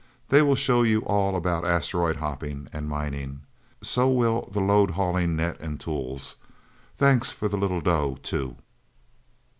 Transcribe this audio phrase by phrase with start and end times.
[0.29, 3.41] They will show you all about Asteroid hopping and mining.
[3.83, 6.37] So will the load hauling net and tools.
[6.97, 8.55] Thanks for the little dough, too.